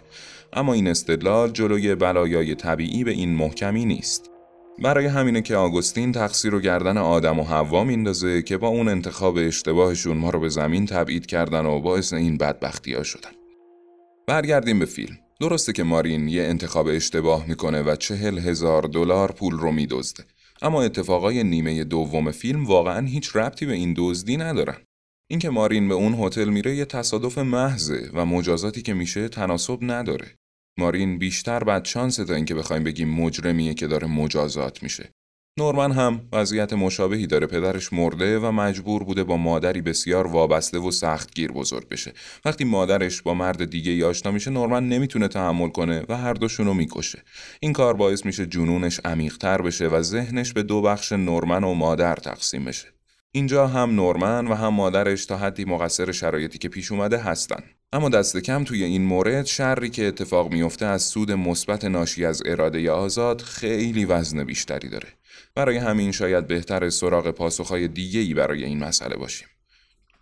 اما 0.52 0.72
این 0.72 0.88
استدلال 0.88 1.50
جلوی 1.50 1.94
بلایای 1.94 2.54
طبیعی 2.54 3.04
به 3.04 3.10
این 3.10 3.34
محکمی 3.34 3.84
نیست. 3.84 4.30
برای 4.78 5.06
همینه 5.06 5.42
که 5.42 5.56
آگوستین 5.56 6.12
تقصیر 6.12 6.54
و 6.54 6.60
گردن 6.60 6.98
آدم 6.98 7.40
و 7.40 7.44
حوا 7.44 7.84
میندازه 7.84 8.42
که 8.42 8.56
با 8.56 8.68
اون 8.68 8.88
انتخاب 8.88 9.36
اشتباهشون 9.36 10.16
ما 10.16 10.30
رو 10.30 10.40
به 10.40 10.48
زمین 10.48 10.86
تبعید 10.86 11.26
کردن 11.26 11.66
و 11.66 11.80
باعث 11.80 12.12
این 12.12 12.36
بدبختی 12.36 12.94
ها 12.94 13.02
شدن. 13.02 13.30
برگردیم 14.26 14.78
به 14.78 14.84
فیلم. 14.84 15.18
درسته 15.40 15.72
که 15.72 15.82
مارین 15.82 16.28
یه 16.28 16.42
انتخاب 16.42 16.86
اشتباه 16.86 17.46
می‌کنه 17.48 17.82
و 17.82 17.96
چهل 17.96 18.38
هزار 18.38 18.82
دلار 18.82 19.32
پول 19.32 19.58
رو 19.58 19.72
میدزده. 19.72 20.24
اما 20.62 20.82
اتفاقای 20.82 21.44
نیمه 21.44 21.84
دوم 21.84 22.30
فیلم 22.30 22.66
واقعا 22.66 23.06
هیچ 23.06 23.36
ربطی 23.36 23.66
به 23.66 23.72
این 23.72 23.94
دزدی 23.96 24.36
ندارن. 24.36 24.76
اینکه 25.30 25.50
مارین 25.50 25.88
به 25.88 25.94
اون 25.94 26.14
هتل 26.14 26.48
میره 26.48 26.76
یه 26.76 26.84
تصادف 26.84 27.38
محضه 27.38 28.10
و 28.14 28.26
مجازاتی 28.26 28.82
که 28.82 28.94
میشه 28.94 29.28
تناسب 29.28 29.78
نداره. 29.80 30.26
مارین 30.78 31.18
بیشتر 31.18 31.64
بد 31.64 31.84
شانس 31.84 32.16
تا 32.16 32.34
اینکه 32.34 32.54
بخوایم 32.54 32.84
بگیم 32.84 33.08
مجرمیه 33.08 33.74
که 33.74 33.86
داره 33.86 34.06
مجازات 34.06 34.82
میشه. 34.82 35.12
نورمن 35.58 35.92
هم 35.92 36.28
وضعیت 36.32 36.72
مشابهی 36.72 37.26
داره 37.26 37.46
پدرش 37.46 37.92
مرده 37.92 38.38
و 38.38 38.50
مجبور 38.50 39.04
بوده 39.04 39.24
با 39.24 39.36
مادری 39.36 39.80
بسیار 39.80 40.26
وابسته 40.26 40.78
و 40.78 40.90
سختگیر 40.90 41.52
بزرگ 41.52 41.88
بشه. 41.88 42.12
وقتی 42.44 42.64
مادرش 42.64 43.22
با 43.22 43.34
مرد 43.34 43.70
دیگه 43.70 44.06
آشنا 44.06 44.32
میشه 44.32 44.50
نورمن 44.50 44.88
نمی‌تونه 44.88 45.28
تحمل 45.28 45.68
کنه 45.68 46.04
و 46.08 46.16
هر 46.16 46.32
دوشونو 46.32 46.74
می‌کشه. 46.74 47.22
این 47.60 47.72
کار 47.72 47.94
باعث 47.94 48.26
میشه 48.26 48.46
جنونش 48.46 49.00
عمیقتر 49.04 49.62
بشه 49.62 49.88
و 49.88 50.02
ذهنش 50.02 50.52
به 50.52 50.62
دو 50.62 50.82
بخش 50.82 51.12
نورمن 51.12 51.64
و 51.64 51.74
مادر 51.74 52.16
تقسیم 52.16 52.64
بشه. 52.64 52.88
اینجا 53.32 53.66
هم 53.66 53.90
نورمن 53.90 54.46
و 54.46 54.54
هم 54.54 54.74
مادرش 54.74 55.26
تا 55.26 55.36
حدی 55.36 55.64
مقصر 55.64 56.12
شرایطی 56.12 56.58
که 56.58 56.68
پیش 56.68 56.92
اومده 56.92 57.18
هستن. 57.18 57.62
اما 57.94 58.08
دست 58.08 58.36
کم 58.36 58.64
توی 58.64 58.84
این 58.84 59.04
مورد 59.04 59.46
شری 59.46 59.90
که 59.90 60.06
اتفاق 60.06 60.52
میفته 60.52 60.86
از 60.86 61.02
سود 61.02 61.32
مثبت 61.32 61.84
ناشی 61.84 62.24
از 62.24 62.42
اراده 62.46 62.90
آزاد 62.90 63.40
خیلی 63.40 64.04
وزن 64.04 64.44
بیشتری 64.44 64.88
داره. 64.88 65.08
برای 65.54 65.76
همین 65.76 66.12
شاید 66.12 66.46
بهتر 66.46 66.90
سراغ 66.90 67.30
پاسخهای 67.30 67.88
دیگه‌ای 67.88 68.34
برای 68.34 68.64
این 68.64 68.78
مسئله 68.78 69.16
باشیم. 69.16 69.48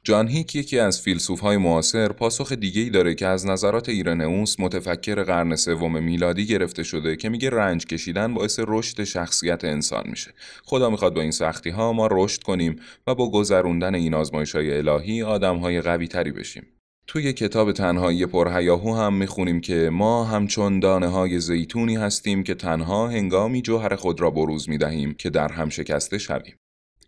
جان 0.04 0.28
هیک 0.28 0.56
یکی 0.56 0.78
از 0.78 1.02
های 1.42 1.56
معاصر 1.56 2.08
پاسخ 2.08 2.52
دیگه‌ای 2.52 2.90
داره 2.90 3.14
که 3.14 3.26
از 3.26 3.46
نظرات 3.46 3.88
ایرنئوس 3.88 4.60
متفکر 4.60 5.22
قرن 5.22 5.56
سوم 5.56 6.02
میلادی 6.02 6.46
گرفته 6.46 6.82
شده 6.82 7.16
که 7.16 7.28
میگه 7.28 7.50
رنج 7.50 7.86
کشیدن 7.86 8.34
باعث 8.34 8.60
رشد 8.66 9.04
شخصیت 9.04 9.64
انسان 9.64 10.04
میشه. 10.06 10.30
خدا 10.64 10.90
می‌خواد 10.90 11.14
با 11.14 11.20
این 11.20 11.30
سختی 11.30 11.70
ها 11.70 11.92
ما 11.92 12.08
رشد 12.10 12.42
کنیم 12.42 12.76
و 13.06 13.14
با 13.14 13.30
گذروندن 13.30 13.94
این 13.94 14.14
آزمایش 14.14 14.54
های 14.54 14.78
الهی 14.78 15.22
آدم 15.22 15.56
های 15.56 15.80
قوی 15.80 16.08
تری 16.08 16.32
بشیم. 16.32 16.66
توی 17.10 17.32
کتاب 17.32 17.72
تنهایی 17.72 18.26
پرهیاهو 18.26 18.94
هم 18.94 19.14
می‌خونیم 19.14 19.60
که 19.60 19.90
ما 19.92 20.24
همچون 20.24 20.80
دانه 20.80 21.08
های 21.08 21.40
زیتونی 21.40 21.96
هستیم 21.96 22.42
که 22.42 22.54
تنها 22.54 23.08
هنگامی 23.08 23.62
جوهر 23.62 23.96
خود 23.96 24.20
را 24.20 24.30
بروز 24.30 24.68
می‌دهیم 24.68 25.14
که 25.14 25.30
در 25.30 25.52
هم 25.52 25.68
شکسته 25.68 26.18
شویم. 26.18 26.56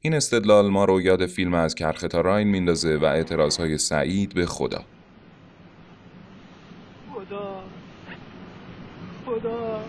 این 0.01 0.15
استدلال 0.15 0.71
ما 0.71 0.85
رو 0.85 1.01
یاد 1.01 1.27
فیلم 1.27 1.55
از 1.55 1.75
کرخه 1.75 2.09
تا 2.09 2.21
راین 2.21 2.49
میندازه 2.49 2.97
و 2.97 3.05
اعتراض 3.05 3.57
های 3.57 3.79
سعید 3.79 4.35
به 4.35 4.47
خدا. 4.47 4.85
خدا 7.15 7.65
خدا 9.27 9.85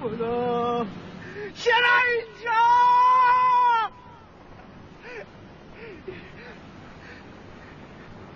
خدا. 0.00 0.86
چرا 1.54 1.98
اینجا؟ 2.12 3.39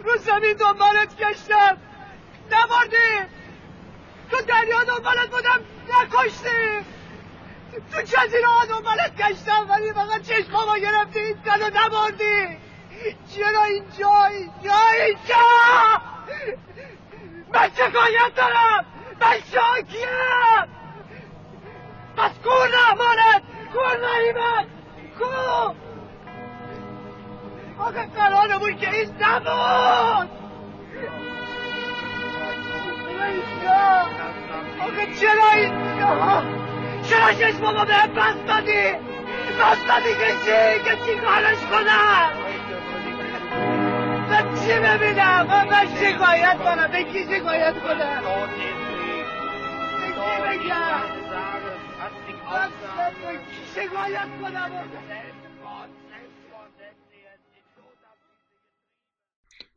رو 0.05 0.17
زمین 0.17 0.53
دنبالت 0.53 1.17
گشتم. 1.17 1.77
نبردی 2.53 3.29
تو 4.31 4.37
دریا 4.43 4.85
دنبالت 4.85 5.31
بودم 5.31 5.61
نکشتی. 5.88 6.85
تو 7.93 8.03
جزیره 8.03 8.47
ها 8.47 8.64
دنبالت 8.64 9.17
گشتم 9.17 9.71
ولی 9.71 9.93
فقط 9.93 10.23
چشما 10.23 10.67
ما 10.67 10.79
گرفتی 10.79 11.35
دلو 11.35 11.67
نبردی 11.75 12.59
چرا 13.35 13.62
اینجا؟ 13.64 14.25
اینجا 14.25 14.79
اینجا. 15.05 15.45
من 17.53 17.71
شکایت 17.75 18.35
دارم؟ 18.37 18.85
من 19.21 19.37
شاکیم 19.53 20.09
پس 22.17 22.31
کور 22.45 22.69
رحمانت 22.69 23.43
کور 23.73 23.97
رحیمت. 23.97 24.67
کور. 25.19 25.84
آخه 27.85 28.07
قرارمون 28.16 28.77
که 28.77 28.94
این 28.94 29.11
نبود. 29.20 30.31
آخه 34.81 35.07
چرا 35.20 35.51
اینجا؟ 35.55 36.42
چرا 37.03 37.33
شش 37.33 37.55
بابا 37.59 37.85
به 37.85 38.07
بس 38.16 38.35
دادی 38.47 38.92
بس 39.61 39.79
دادی 39.88 40.14
که 40.14 40.33
چی؟ 40.44 40.85
که 40.85 40.97
چی 41.07 41.18
کارش 41.20 41.59
کنم؟ 41.70 42.31
من 44.31 44.55
چی 44.55 44.73
ببینم؟ 44.73 45.47
من 45.70 45.87
شکایت 45.97 46.59
کنم. 46.59 46.88
به 46.92 47.05
کی 47.05 47.25
شکایت 47.25 47.75
کنم؟ 47.83 48.23
به 50.01 50.07
کی 50.12 50.42
بگم؟ 50.42 51.01
من 52.51 52.70
شکایت 53.75 54.29
کنم؟ 54.42 54.70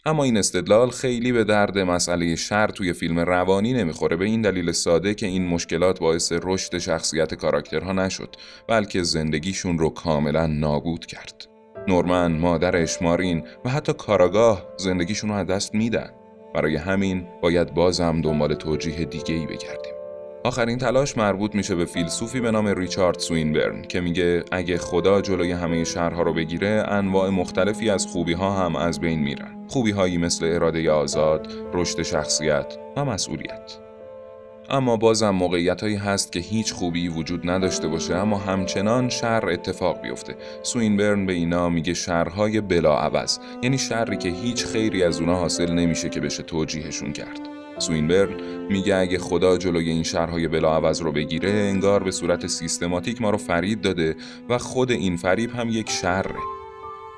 اما 0.08 0.24
این 0.24 0.38
استدلال 0.38 0.90
خیلی 0.90 1.32
به 1.32 1.44
درد 1.44 1.80
مسئله 1.80 2.36
شر 2.36 2.68
توی 2.68 2.94
فیلم 2.94 3.20
روانی 3.20 3.74
نمی‌خوره 3.74 4.16
به 4.16 4.26
این 4.26 4.42
دلیل 4.42 4.72
ساده 4.72 5.14
که 5.14 5.26
این 5.26 5.48
مشکلات 5.48 6.00
باعث 6.00 6.34
رشد 6.44 6.78
شخصیت 6.78 7.34
کاراکترها 7.34 7.94
نشد 7.94 8.36
بلکه 8.68 9.04
زندگیشون 9.04 9.80
رو 9.80 9.90
کاملا 9.90 10.48
نابود 10.48 11.06
کرد. 11.06 11.48
نورمن، 11.88 12.32
مادرش، 12.32 13.02
مارین 13.02 13.44
و 13.66 13.70
حتی 13.70 13.94
کاراگاه 13.94 14.64
زندگیشون 14.78 15.30
رو 15.30 15.36
از 15.36 15.48
دست 15.48 15.76
میدن. 15.76 16.10
برای 16.56 16.76
همین 16.76 17.28
باید 17.42 17.74
بازم 17.74 18.22
دنبال 18.22 18.54
توجیه 18.54 19.06
دیگه 19.06 19.36
ای 19.36 19.46
بگردیم. 19.46 19.97
آخرین 20.44 20.78
تلاش 20.78 21.18
مربوط 21.18 21.56
میشه 21.56 21.76
به 21.76 21.86
فیلسوفی 21.86 22.40
به 22.40 22.52
نام 22.52 22.68
ریچارد 22.68 23.20
سوینبرن 23.20 23.82
که 23.82 24.02
میگه 24.02 24.44
اگه 24.52 24.78
خدا 24.78 25.22
جلوی 25.22 25.52
همه 25.52 25.84
شهرها 25.84 26.22
رو 26.22 26.34
بگیره 26.34 26.86
انواع 26.88 27.30
مختلفی 27.30 27.90
از 27.90 28.06
خوبی 28.06 28.34
ها 28.34 28.66
هم 28.66 28.76
از 28.76 29.00
بین 29.00 29.20
میرن. 29.20 29.66
خوبی 29.68 29.92
هایی 29.92 30.18
مثل 30.18 30.46
اراده 30.46 30.92
آزاد، 30.92 31.54
رشد 31.74 32.02
شخصیت 32.02 32.78
و 32.98 33.06
مسئولیت. 33.06 33.78
اما 34.70 34.98
بازم 34.98 35.30
موقعیت 35.30 35.82
هایی 35.82 35.96
هست 35.96 36.32
که 36.32 36.40
هیچ 36.40 36.74
خوبی 36.74 37.08
وجود 37.08 37.50
نداشته 37.50 37.88
باشه 37.88 38.16
اما 38.16 38.38
همچنان 38.38 39.10
شر 39.10 39.50
اتفاق 39.50 40.02
بیفته. 40.02 40.36
سوینبرن 40.64 41.26
به 41.26 41.34
اینا 41.34 41.70
میگه 41.70 41.94
شرهای 41.94 42.62
بلا 42.62 42.98
عوض 42.98 43.40
یعنی 43.64 43.78
شری 43.78 44.18
که 44.18 44.30
هیچ 44.30 44.66
خیری 44.66 45.04
از 45.04 45.20
اونا 45.20 45.36
حاصل 45.36 45.72
نمیشه 45.72 46.10
که 46.10 46.20
بشه 46.20 46.44
توجیهشون 46.44 47.14
کرد. 47.14 47.57
سوینبرن 47.80 48.36
میگه 48.70 48.96
اگه 48.96 49.18
خدا 49.18 49.58
جلوی 49.58 49.90
این 49.90 50.04
شهرهای 50.04 50.48
بلاعوض 50.48 51.02
رو 51.02 51.12
بگیره 51.12 51.50
انگار 51.50 52.04
به 52.04 52.12
صورت 52.12 52.48
سیستماتیک 52.48 53.22
ما 53.22 53.30
رو 53.30 53.38
فرید 53.38 53.82
داده 53.82 54.16
و 54.50 54.58
خود 54.58 54.92
این 54.92 55.18
فریب 55.18 55.56
هم 55.56 55.70
یک 55.70 55.90
شره. 55.90 56.36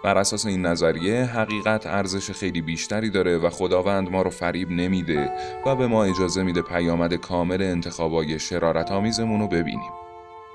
بر 0.04 0.17
اساس 0.17 0.45
این 0.45 0.65
نظریه 0.65 1.24
حقیقت 1.24 1.88
ارزش 1.88 2.32
خیلی 2.32 2.62
بیشتری 2.62 3.10
داره 3.10 3.38
و 3.38 3.50
خداوند 3.50 4.12
ما 4.12 4.22
رو 4.22 4.30
فریب 4.30 4.72
نمیده 4.72 5.32
و 5.65 5.76
به 5.76 5.88
ما 5.88 6.04
اجازه 6.04 6.43
میده 6.43 6.62
پیامد 6.62 7.13
کامل 7.13 7.62
انتخابای 7.62 8.39
شرارت 8.39 8.91
آمیزمون 8.91 9.39
رو 9.39 9.48
ببینیم. 9.48 9.91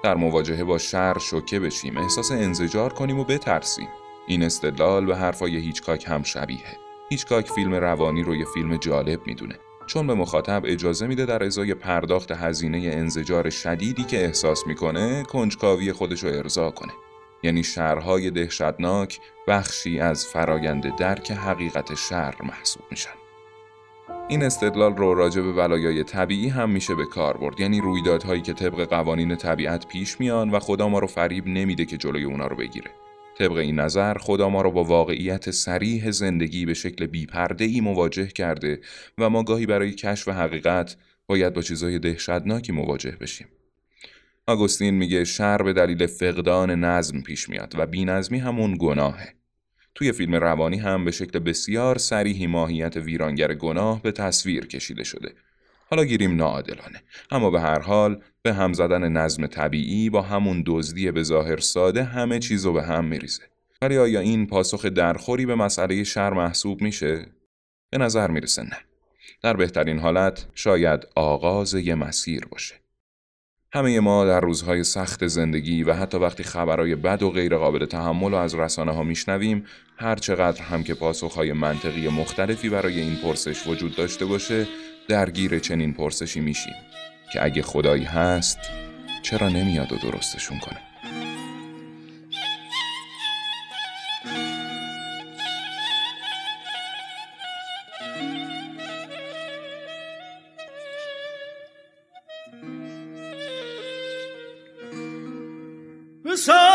در 0.05 0.15
مواجهه 0.15 0.65
با 0.65 0.79
شر 0.79 1.19
شوکه 1.19 1.61
بشیم 1.61 1.97
احساس 1.97 2.33
انزجار 2.33 2.93
کنیم 2.93 3.19
و 3.19 3.25
بترسیم. 3.25 3.89
این 4.27 4.43
استدلال 4.43 5.07
به 5.07 5.17
حرفای 5.17 5.57
هیچکاک 5.57 6.05
هم 6.09 6.23
شبیه. 6.23 6.79
هیچکاک 7.11 7.51
فیلم 7.51 7.75
روانی 7.75 8.23
رو 8.23 8.37
یه 8.37 8.45
فیلم 8.55 8.77
جالب 8.77 9.27
می‌دونه. 9.27 9.55
چون 9.87 10.07
به 10.07 10.15
مخاطب 10.15 10.63
اجازه 10.65 11.07
میده 11.07 11.27
در 11.27 11.45
ازای 11.45 11.75
پرداخت 11.75 12.31
هزینه 12.31 12.79
انزجار 12.79 13.51
شدیدی 13.51 14.05
که 14.05 14.25
احساس 14.25 14.67
می‌کنه 14.67 15.23
کنجکاوی 15.23 15.93
خودش 15.93 16.25
رو 16.25 16.29
ارضا 16.29 16.71
کنه. 16.71 16.93
یعنی 17.43 17.65
شهرهای 17.65 18.31
دهشتناک 18.31 19.21
بخشی 19.49 20.01
از 20.01 20.27
فرایند 20.27 20.97
درک 20.97 21.31
حقیقت 21.31 21.95
شهر 21.95 22.43
محسوب 22.43 22.83
میشن. 22.91 23.11
این 24.29 24.43
استدلال 24.43 24.97
رو 24.97 25.15
راجع 25.15 25.43
به 25.43 25.53
ولایای 25.53 26.05
طبیعی 26.05 26.49
هم 26.49 26.71
میشه 26.71 26.95
به 26.95 27.07
کار 27.07 27.37
برد. 27.37 27.61
یعنی 27.61 27.81
رویدادهایی 27.81 28.43
که 28.43 28.53
طبق 28.53 28.85
قوانین 28.85 29.37
طبیعت 29.37 29.87
پیش 29.87 30.21
میان 30.21 30.51
و 30.51 30.59
خدا 30.59 30.89
ما 30.89 30.99
رو 30.99 31.07
فریب 31.07 31.47
نمیده 31.47 31.85
که 31.85 31.97
جلوی 31.97 32.25
اونا 32.25 32.47
رو 32.47 32.57
بگیره. 32.57 32.91
طبق 33.39 33.53
این 33.53 33.81
نظر 33.81 34.19
خدا 34.19 34.49
ما 34.49 34.63
را 34.63 34.71
با 34.71 34.85
واقعیت 34.85 35.51
سریح 35.51 36.11
زندگی 36.11 36.67
به 36.67 36.75
شکل 36.75 37.07
بیپرده 37.07 37.65
ای 37.65 37.81
مواجه 37.81 38.27
کرده 38.27 38.81
و 39.19 39.31
ما 39.31 39.43
گاهی 39.43 39.67
برای 39.67 39.93
کشف 39.93 40.29
حقیقت 40.29 40.97
باید 41.27 41.55
با 41.55 41.63
چیزهای 41.63 41.99
دهشتناکی 41.99 42.73
مواجه 42.73 43.17
بشیم. 43.21 43.49
آگوستین 44.47 44.95
میگه 44.95 45.25
شر 45.25 45.63
به 45.63 45.73
دلیل 45.73 46.07
فقدان 46.07 46.71
نظم 46.71 47.21
پیش 47.21 47.49
میاد 47.49 47.75
و 47.79 47.87
بینظمی 47.87 48.39
همون 48.39 48.77
گناهه. 48.79 49.35
توی 49.95 50.13
فیلم 50.13 50.35
روانی 50.35 50.79
هم 50.79 51.05
به 51.05 51.11
شکل 51.11 51.39
بسیار 51.39 51.99
سریحی 51.99 52.47
ماهیت 52.47 52.97
ویرانگر 52.97 53.55
گناه 53.55 54.03
به 54.03 54.13
تصویر 54.13 54.67
کشیده 54.67 55.05
شده 55.05 55.33
حالا 55.91 56.05
گیریم 56.05 56.37
ناعادلانه. 56.37 57.03
اما 57.31 57.51
به 57.51 57.61
هر 57.61 57.79
حال 57.79 58.23
به 58.43 58.55
هم 58.55 58.73
زدن 58.73 59.09
نظم 59.09 59.47
طبیعی 59.47 60.11
با 60.11 60.23
همون 60.23 60.63
دزدی 60.67 61.11
به 61.11 61.23
ظاهر 61.23 61.57
ساده 61.57 62.05
همه 62.05 62.39
چیزو 62.39 62.73
به 62.73 62.83
هم 62.83 63.05
میریزه. 63.05 63.43
ولی 63.83 63.99
آیا 63.99 64.21
این 64.21 64.47
پاسخ 64.47 64.87
درخوری 64.87 65.47
به 65.47 65.55
مسئله 65.55 66.05
شر 66.05 66.33
محسوب 66.33 66.83
میشه؟ 66.83 67.27
به 67.91 67.99
نظر 67.99 68.31
می‌رسه 68.31 68.63
نه. 68.63 68.79
در 69.43 69.57
بهترین 69.57 69.99
حالت 69.99 70.47
شاید 70.55 71.07
آغاز 71.15 71.75
یه 71.75 71.95
مسیر 71.95 72.47
باشه. 72.47 72.75
همه 73.73 74.01
ما 74.01 74.25
در 74.25 74.41
روزهای 74.41 74.85
سخت 74.85 75.27
زندگی 75.27 75.83
و 75.83 75.93
حتی 75.93 76.19
وقتی 76.19 76.43
خبرهای 76.43 76.95
بد 76.95 77.23
و 77.23 77.31
غیر 77.31 77.57
قابل 77.57 77.87
تحمل 77.87 78.33
و 78.33 78.37
از 78.37 78.55
رسانه 78.55 78.93
ها 78.93 79.03
میشنویم 79.03 79.65
هر 79.97 80.15
چقدر 80.15 80.63
هم 80.63 80.83
که 80.83 80.95
پاسخهای 80.95 81.53
منطقی 81.53 82.09
مختلفی 82.09 82.69
برای 82.69 83.01
این 83.01 83.17
پرسش 83.17 83.67
وجود 83.67 83.97
داشته 83.97 84.25
باشه 84.25 84.67
درگیر 85.09 85.59
چنین 85.59 85.95
پرسشی 85.95 86.41
میشیم 86.41 86.75
که 87.33 87.45
اگه 87.45 87.63
خدایی 87.63 88.05
هست 88.05 88.59
چرا 89.23 89.49
نمیاد 89.49 89.93
و 89.93 89.97
درستشون 89.97 90.59
کنه؟ 90.59 90.81
رادیو 106.35 106.74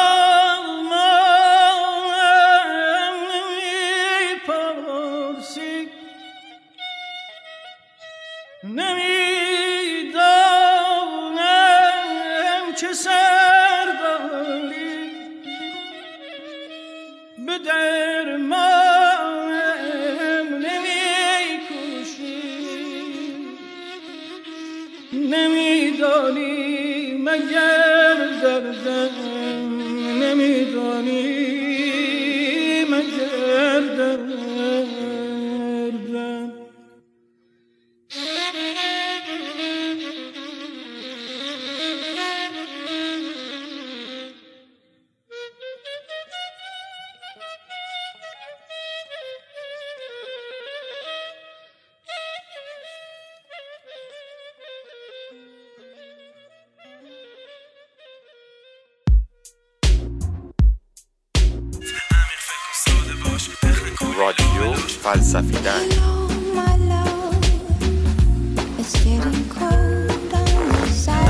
فلسفیدن. 65.14 65.72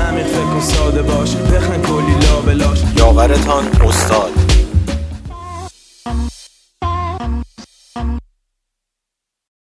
عمیق 0.08 0.26
فکر 0.26 0.60
ساده 0.60 1.02
باش 1.02 1.36
بخن 1.36 1.82
کلی 1.82 2.14
لا 2.26 2.40
بلاش 2.40 2.78
یاورتان 2.96 3.64
استاد. 3.82 4.39